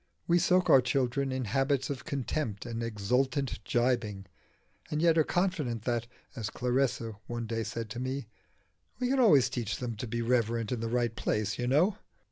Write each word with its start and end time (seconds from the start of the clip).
We 0.25 0.39
soak 0.39 0.67
our 0.67 0.81
children 0.81 1.31
in 1.31 1.45
habits 1.45 1.91
of 1.91 2.05
contempt 2.05 2.65
and 2.65 2.81
exultant 2.81 3.63
gibing, 3.63 4.25
and 4.89 4.99
yet 4.99 5.15
are 5.15 5.23
confident 5.23 5.83
that 5.83 6.07
as 6.35 6.49
Clarissa 6.49 7.19
one 7.27 7.45
day 7.45 7.63
said 7.63 7.87
to 7.91 7.99
me 7.99 8.25
"We 8.99 9.09
can 9.09 9.19
always 9.19 9.47
teach 9.47 9.77
them 9.77 9.95
to 9.97 10.07
be 10.07 10.23
reverent 10.23 10.71
in 10.71 10.79
the 10.79 10.89
right 10.89 11.15
place, 11.15 11.59
you 11.59 11.67
know." 11.67 11.99